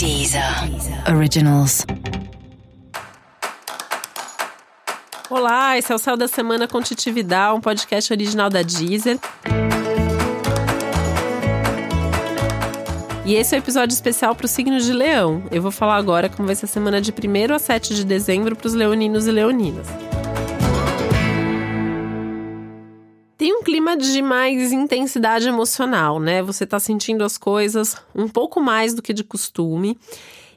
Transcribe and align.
Deezer 0.00 0.42
Originals. 1.14 1.84
Olá, 5.28 5.76
esse 5.76 5.92
é 5.92 5.94
o 5.94 5.98
Céu 5.98 6.16
da 6.16 6.26
Semana 6.26 6.66
com 6.66 6.80
Titividade, 6.80 7.54
um 7.54 7.60
podcast 7.60 8.10
original 8.10 8.48
da 8.48 8.62
Deezer. 8.62 9.18
E 13.26 13.34
esse 13.34 13.54
é 13.54 13.58
o 13.58 13.60
um 13.60 13.62
episódio 13.62 13.92
especial 13.92 14.34
para 14.34 14.46
o 14.46 14.48
signo 14.48 14.80
de 14.80 14.90
Leão. 14.90 15.42
Eu 15.50 15.60
vou 15.60 15.70
falar 15.70 15.96
agora 15.96 16.30
como 16.30 16.46
vai 16.46 16.56
ser 16.56 16.64
a 16.64 16.68
semana 16.68 16.98
de 16.98 17.12
1 17.12 17.54
a 17.54 17.58
7 17.58 17.94
de 17.94 18.02
dezembro 18.02 18.56
para 18.56 18.68
os 18.68 18.72
leoninos 18.72 19.26
e 19.26 19.30
leoninas. 19.30 19.86
Um 23.52 23.62
clima 23.62 23.96
de 23.96 24.22
mais 24.22 24.72
intensidade 24.72 25.48
emocional, 25.48 26.20
né? 26.20 26.42
Você 26.42 26.64
tá 26.66 26.78
sentindo 26.78 27.24
as 27.24 27.36
coisas 27.36 27.96
um 28.14 28.28
pouco 28.28 28.60
mais 28.60 28.94
do 28.94 29.02
que 29.02 29.12
de 29.12 29.24
costume. 29.24 29.98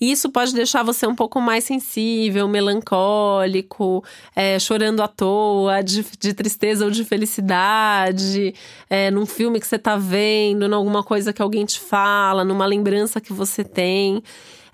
E 0.00 0.12
isso 0.12 0.30
pode 0.30 0.54
deixar 0.54 0.82
você 0.82 1.06
um 1.06 1.14
pouco 1.14 1.40
mais 1.40 1.64
sensível, 1.64 2.46
melancólico, 2.46 4.04
é, 4.34 4.58
chorando 4.58 5.02
à 5.02 5.08
toa, 5.08 5.82
de, 5.82 6.04
de, 6.18 6.32
tristeza 6.32 6.84
ou 6.84 6.90
de 6.90 7.04
felicidade, 7.04 8.54
é, 8.88 9.10
num 9.10 9.26
filme 9.26 9.58
que 9.58 9.66
você 9.66 9.78
tá 9.78 9.96
vendo, 9.96 10.68
numa 10.68 11.02
coisa 11.02 11.32
que 11.32 11.42
alguém 11.42 11.66
te 11.66 11.80
fala, 11.80 12.44
numa 12.44 12.64
lembrança 12.64 13.20
que 13.20 13.32
você 13.32 13.64
tem. 13.64 14.22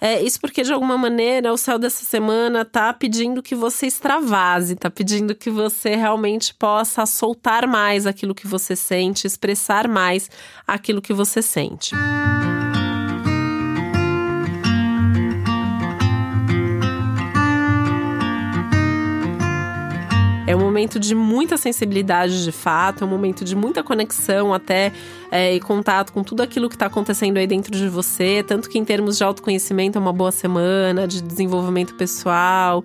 É, 0.01 0.23
isso 0.23 0.41
porque, 0.41 0.62
de 0.62 0.73
alguma 0.73 0.98
maneira, 0.98 1.53
o 1.53 1.57
céu 1.57 1.79
dessa 1.79 2.05
semana 2.05 2.65
tá 2.65 2.93
pedindo 2.93 3.43
que 3.43 3.55
você 3.55 3.87
extravase, 3.87 4.77
tá 4.77 4.91
pedindo 4.91 5.34
que 5.34 5.51
você 5.51 5.95
realmente 5.95 6.55
possa 6.55 7.07
soltar 7.07 7.67
mais 7.67 8.07
aquilo 8.07 8.34
que 8.34 8.47
você 8.47 8.77
sente, 8.77 9.27
expressar 9.27 9.89
mais 9.89 10.30
aquilo 10.67 11.01
que 11.01 11.12
você 11.12 11.41
sente. 11.41 11.95
É 20.55 20.56
um 20.56 20.60
momento 20.60 21.00
de 21.00 21.16
muita 21.16 21.56
sensibilidade 21.56 22.44
de 22.44 22.52
fato, 22.52 23.02
é 23.02 23.06
um 23.08 23.10
momento 23.10 23.44
de 23.44 23.56
muita 23.56 23.83
conexão 23.83 24.55
até 24.55 24.92
é, 25.28 25.52
e 25.52 25.58
contato 25.58 26.12
com 26.12 26.22
tudo 26.22 26.44
aquilo 26.44 26.69
que 26.69 26.77
está 26.77 26.86
acontecendo 26.86 27.38
aí 27.38 27.46
dentro 27.48 27.77
de 27.77 27.88
você, 27.88 28.41
tanto 28.46 28.70
que 28.70 28.78
em 28.78 28.84
termos 28.84 29.19
de 29.19 29.24
autoconhecimento 29.24 29.98
é 29.98 30.00
uma 30.00 30.12
boa 30.12 30.30
semana, 30.30 31.08
de 31.08 31.20
desenvolvimento 31.20 31.96
pessoal 31.96 32.84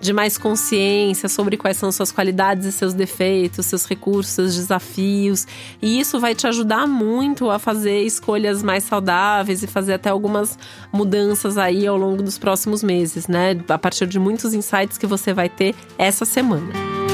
de 0.00 0.14
mais 0.14 0.38
consciência 0.38 1.28
sobre 1.28 1.58
quais 1.58 1.76
são 1.76 1.92
suas 1.92 2.10
qualidades 2.10 2.64
e 2.64 2.72
seus 2.72 2.94
defeitos, 2.94 3.66
seus 3.66 3.84
recursos, 3.84 4.54
desafios. 4.56 5.46
E 5.82 6.00
isso 6.00 6.18
vai 6.18 6.34
te 6.34 6.46
ajudar 6.46 6.86
muito 6.86 7.50
a 7.50 7.58
fazer 7.58 8.02
escolhas 8.02 8.62
mais 8.62 8.84
saudáveis 8.84 9.62
e 9.62 9.66
fazer 9.66 9.92
até 9.92 10.08
algumas 10.08 10.58
mudanças 10.90 11.58
aí 11.58 11.86
ao 11.86 11.98
longo 11.98 12.22
dos 12.22 12.38
próximos 12.38 12.82
meses, 12.82 13.28
né? 13.28 13.54
A 13.68 13.76
partir 13.76 14.06
de 14.06 14.18
muitos 14.18 14.54
insights 14.54 14.96
que 14.96 15.06
você 15.06 15.34
vai 15.34 15.50
ter 15.50 15.74
essa 15.98 16.24
semana. 16.24 17.09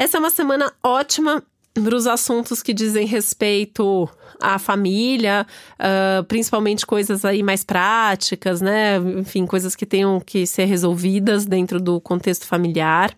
Essa 0.00 0.16
é 0.16 0.18
uma 0.18 0.30
semana 0.30 0.72
ótima 0.82 1.42
para 1.74 1.94
os 1.94 2.06
assuntos 2.06 2.62
que 2.62 2.72
dizem 2.72 3.06
respeito 3.06 4.08
à 4.40 4.58
família, 4.58 5.46
uh, 5.74 6.24
principalmente 6.24 6.86
coisas 6.86 7.22
aí 7.22 7.42
mais 7.42 7.64
práticas, 7.64 8.62
né? 8.62 8.96
Enfim, 8.96 9.44
coisas 9.44 9.76
que 9.76 9.84
tenham 9.84 10.18
que 10.18 10.46
ser 10.46 10.64
resolvidas 10.64 11.44
dentro 11.44 11.78
do 11.78 12.00
contexto 12.00 12.46
familiar. 12.46 13.14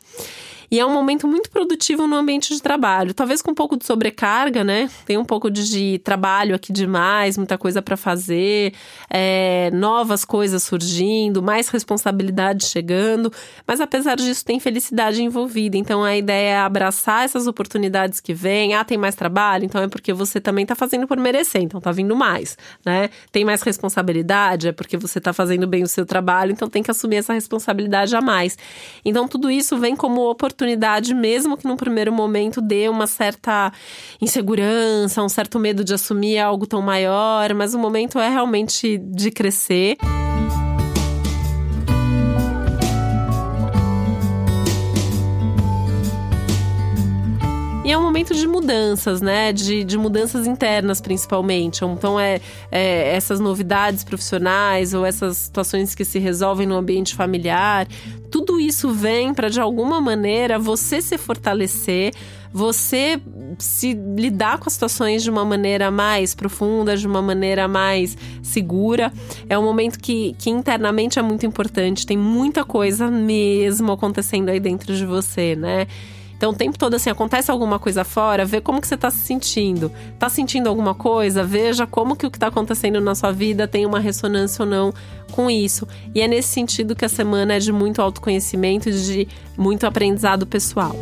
E 0.72 0.80
é 0.80 0.86
um 0.86 0.90
momento 0.90 1.28
muito 1.28 1.50
produtivo 1.50 2.06
no 2.06 2.16
ambiente 2.16 2.54
de 2.54 2.62
trabalho. 2.62 3.12
Talvez 3.12 3.42
com 3.42 3.50
um 3.50 3.54
pouco 3.54 3.76
de 3.76 3.84
sobrecarga, 3.84 4.64
né? 4.64 4.88
Tem 5.04 5.18
um 5.18 5.24
pouco 5.24 5.50
de 5.50 5.98
trabalho 5.98 6.54
aqui 6.54 6.72
demais, 6.72 7.36
muita 7.36 7.58
coisa 7.58 7.82
para 7.82 7.94
fazer, 7.94 8.72
é, 9.10 9.70
novas 9.74 10.24
coisas 10.24 10.62
surgindo, 10.62 11.42
mais 11.42 11.68
responsabilidade 11.68 12.64
chegando. 12.64 13.30
Mas 13.66 13.82
apesar 13.82 14.16
disso, 14.16 14.42
tem 14.46 14.58
felicidade 14.58 15.22
envolvida. 15.22 15.76
Então 15.76 16.02
a 16.02 16.16
ideia 16.16 16.52
é 16.52 16.58
abraçar 16.60 17.26
essas 17.26 17.46
oportunidades 17.46 18.18
que 18.18 18.32
vêm. 18.32 18.72
Ah, 18.72 18.82
tem 18.82 18.96
mais 18.96 19.14
trabalho? 19.14 19.66
Então 19.66 19.82
é 19.82 19.88
porque 19.88 20.14
você 20.14 20.40
também 20.40 20.64
tá 20.64 20.74
fazendo 20.74 21.06
por 21.06 21.18
merecer, 21.18 21.60
então 21.60 21.82
tá 21.82 21.92
vindo 21.92 22.16
mais, 22.16 22.56
né? 22.82 23.10
Tem 23.30 23.44
mais 23.44 23.60
responsabilidade? 23.60 24.68
É 24.68 24.72
porque 24.72 24.96
você 24.96 25.20
tá 25.20 25.34
fazendo 25.34 25.66
bem 25.66 25.82
o 25.82 25.86
seu 25.86 26.06
trabalho, 26.06 26.50
então 26.50 26.66
tem 26.66 26.82
que 26.82 26.90
assumir 26.90 27.16
essa 27.16 27.34
responsabilidade 27.34 28.16
a 28.16 28.22
mais. 28.22 28.56
Então 29.04 29.28
tudo 29.28 29.50
isso 29.50 29.76
vem 29.76 29.94
como 29.94 30.22
oportunidade 30.30 30.61
oportunidade, 30.62 31.12
mesmo 31.14 31.56
que 31.56 31.66
no 31.66 31.76
primeiro 31.76 32.12
momento 32.12 32.60
dê 32.60 32.88
uma 32.88 33.06
certa 33.06 33.72
insegurança, 34.20 35.22
um 35.22 35.28
certo 35.28 35.58
medo 35.58 35.82
de 35.82 35.92
assumir 35.92 36.38
algo 36.38 36.66
tão 36.66 36.80
maior, 36.80 37.52
mas 37.54 37.74
o 37.74 37.78
momento 37.78 38.18
é 38.18 38.28
realmente 38.28 38.98
de 38.98 39.30
crescer. 39.30 39.96
E 47.84 47.90
é 47.90 47.98
um 47.98 48.02
momento 48.02 48.32
de 48.32 48.46
mudanças, 48.46 49.20
né? 49.20 49.52
De, 49.52 49.82
de 49.82 49.98
mudanças 49.98 50.46
internas, 50.46 51.00
principalmente. 51.00 51.84
Então, 51.84 52.18
é, 52.18 52.40
é, 52.70 53.12
essas 53.16 53.40
novidades 53.40 54.04
profissionais 54.04 54.94
ou 54.94 55.04
essas 55.04 55.36
situações 55.36 55.92
que 55.92 56.04
se 56.04 56.20
resolvem 56.20 56.64
no 56.64 56.76
ambiente 56.76 57.12
familiar. 57.16 57.88
Tudo 58.30 58.51
isso 58.72 58.90
vem 58.90 59.34
para, 59.34 59.48
de 59.48 59.60
alguma 59.60 60.00
maneira, 60.00 60.58
você 60.58 61.00
se 61.00 61.18
fortalecer, 61.18 62.12
você 62.52 63.20
se 63.58 63.92
lidar 63.92 64.58
com 64.58 64.68
as 64.68 64.72
situações 64.72 65.22
de 65.22 65.30
uma 65.30 65.44
maneira 65.44 65.90
mais 65.90 66.34
profunda, 66.34 66.96
de 66.96 67.06
uma 67.06 67.22
maneira 67.22 67.68
mais 67.68 68.16
segura. 68.42 69.12
É 69.48 69.58
um 69.58 69.62
momento 69.62 69.98
que, 69.98 70.34
que 70.38 70.50
internamente 70.50 71.18
é 71.18 71.22
muito 71.22 71.46
importante, 71.46 72.06
tem 72.06 72.16
muita 72.16 72.64
coisa 72.64 73.10
mesmo 73.10 73.92
acontecendo 73.92 74.48
aí 74.48 74.58
dentro 74.58 74.94
de 74.94 75.04
você, 75.04 75.54
né? 75.54 75.86
Então, 76.42 76.50
o 76.50 76.56
tempo 76.56 76.76
todo, 76.76 76.94
assim, 76.94 77.08
acontece 77.08 77.52
alguma 77.52 77.78
coisa 77.78 78.02
fora, 78.02 78.44
vê 78.44 78.60
como 78.60 78.80
que 78.80 78.88
você 78.88 78.96
está 78.96 79.12
se 79.12 79.18
sentindo. 79.18 79.92
Tá 80.18 80.28
sentindo 80.28 80.68
alguma 80.68 80.92
coisa? 80.92 81.44
Veja 81.44 81.86
como 81.86 82.16
que 82.16 82.26
o 82.26 82.30
que 82.32 82.36
está 82.36 82.48
acontecendo 82.48 83.00
na 83.00 83.14
sua 83.14 83.30
vida 83.30 83.68
tem 83.68 83.86
uma 83.86 84.00
ressonância 84.00 84.64
ou 84.64 84.68
não 84.68 84.92
com 85.30 85.48
isso. 85.48 85.86
E 86.12 86.20
é 86.20 86.26
nesse 86.26 86.48
sentido 86.48 86.96
que 86.96 87.04
a 87.04 87.08
semana 87.08 87.54
é 87.54 87.60
de 87.60 87.70
muito 87.70 88.02
autoconhecimento 88.02 88.90
de 88.90 89.28
muito 89.56 89.86
aprendizado 89.86 90.44
pessoal. 90.44 90.96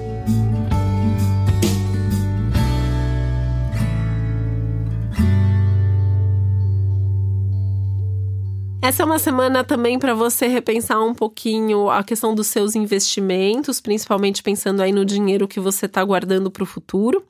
Essa 8.83 9.03
é 9.03 9.07
uma 9.07 9.19
semana 9.19 9.63
também 9.63 9.99
para 9.99 10.15
você 10.15 10.47
repensar 10.47 11.05
um 11.05 11.15
pouquinho 11.15 11.91
a 11.91 12.03
questão 12.03 12.35
dos 12.35 12.47
seus 12.47 12.75
investimentos, 12.75 13.79
principalmente 13.79 14.43
pensando 14.43 14.81
aí 14.81 14.91
no 14.91 15.05
dinheiro 15.05 15.47
que 15.47 15.61
você 15.61 15.85
está 15.85 16.03
guardando 16.03 16.51
para 16.51 16.63
o 16.63 16.67
futuro. 16.67 17.23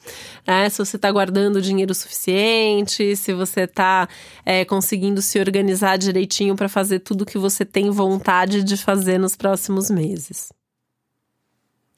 Né? 0.46 0.70
Se 0.70 0.78
você 0.78 0.94
está 0.94 1.10
guardando 1.10 1.60
dinheiro 1.60 1.92
suficiente, 1.92 3.16
se 3.16 3.32
você 3.32 3.62
está 3.62 4.08
é, 4.46 4.64
conseguindo 4.64 5.20
se 5.20 5.40
organizar 5.40 5.96
direitinho 5.98 6.54
para 6.54 6.68
fazer 6.68 7.00
tudo 7.00 7.26
que 7.26 7.36
você 7.36 7.64
tem 7.64 7.90
vontade 7.90 8.62
de 8.62 8.76
fazer 8.76 9.18
nos 9.18 9.34
próximos 9.34 9.90
meses. 9.90 10.52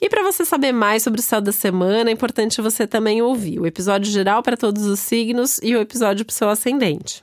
E 0.01 0.09
para 0.09 0.23
você 0.23 0.47
saber 0.47 0.73
mais 0.73 1.03
sobre 1.03 1.21
o 1.21 1.23
céu 1.23 1.43
da 1.43 1.53
semana, 1.53 2.09
é 2.09 2.13
importante 2.13 2.63
você 2.63 2.87
também 2.87 3.21
ouvir 3.21 3.61
o 3.61 3.67
episódio 3.67 4.11
geral 4.11 4.43
para 4.43 4.57
todos 4.57 4.87
os 4.87 4.99
signos 4.99 5.61
e 5.63 5.77
o 5.77 5.81
episódio 5.81 6.25
para 6.25 6.33
o 6.33 6.35
seu 6.35 6.49
ascendente. 6.49 7.23